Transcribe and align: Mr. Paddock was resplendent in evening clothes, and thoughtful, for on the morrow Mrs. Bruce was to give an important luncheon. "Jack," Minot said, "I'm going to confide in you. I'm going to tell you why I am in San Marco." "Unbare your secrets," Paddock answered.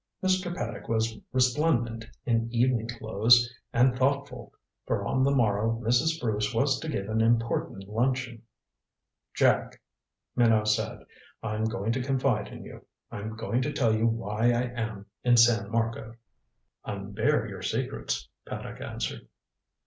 Mr. 0.23 0.51
Paddock 0.51 0.87
was 0.89 1.15
resplendent 1.31 2.07
in 2.25 2.51
evening 2.51 2.89
clothes, 2.89 3.53
and 3.71 3.95
thoughtful, 3.95 4.51
for 4.87 5.05
on 5.05 5.23
the 5.23 5.29
morrow 5.29 5.79
Mrs. 5.85 6.19
Bruce 6.19 6.55
was 6.55 6.79
to 6.79 6.89
give 6.89 7.07
an 7.07 7.21
important 7.21 7.87
luncheon. 7.87 8.41
"Jack," 9.35 9.79
Minot 10.35 10.67
said, 10.69 11.05
"I'm 11.43 11.65
going 11.65 11.91
to 11.91 12.01
confide 12.01 12.47
in 12.47 12.63
you. 12.63 12.83
I'm 13.11 13.35
going 13.35 13.61
to 13.61 13.71
tell 13.71 13.93
you 13.95 14.07
why 14.07 14.45
I 14.47 14.71
am 14.73 15.05
in 15.23 15.37
San 15.37 15.69
Marco." 15.69 16.15
"Unbare 16.83 17.47
your 17.47 17.61
secrets," 17.61 18.27
Paddock 18.47 18.81
answered. 18.81 19.27